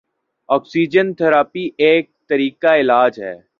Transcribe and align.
oxygen 0.49 1.13
therapy 1.13 1.69
ایک 1.77 2.09
طریقہ 2.29 2.75
علاج 2.75 3.19
ہے 3.19 3.35